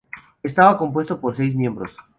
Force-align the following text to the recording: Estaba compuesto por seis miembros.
Estaba 0.41 0.79
compuesto 0.79 1.21
por 1.21 1.35
seis 1.35 1.53
miembros. 1.55 1.95